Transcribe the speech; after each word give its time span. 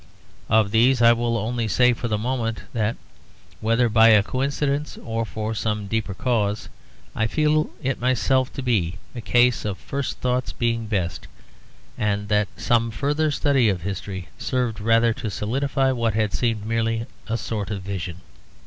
Of 0.49 0.71
these 0.71 0.99
I 0.99 1.13
will 1.13 1.37
only 1.37 1.67
say 1.67 1.93
for 1.93 2.07
the 2.07 2.17
moment 2.17 2.61
that, 2.73 2.95
whether 3.59 3.87
by 3.87 4.07
a 4.07 4.23
coincidence 4.23 4.97
or 4.97 5.25
for 5.27 5.53
some 5.53 5.85
deeper 5.85 6.15
cause, 6.15 6.69
I 7.15 7.27
feel 7.27 7.69
it 7.83 8.01
myself 8.01 8.51
to 8.53 8.63
be 8.63 8.97
a 9.13 9.21
case 9.21 9.63
of 9.63 9.77
first 9.77 10.17
thoughts 10.17 10.53
being 10.53 10.87
best; 10.87 11.27
and 11.99 12.29
that 12.29 12.47
some 12.57 12.89
further 12.89 13.29
study 13.29 13.69
of 13.69 13.83
history 13.83 14.29
served 14.39 14.79
rather 14.79 15.13
to 15.13 15.29
solidify 15.29 15.91
what 15.91 16.15
had 16.15 16.33
seemed 16.33 16.65
merely 16.65 17.05
a 17.27 17.37
sort 17.37 17.69
of 17.69 17.83
vision. 17.83 18.21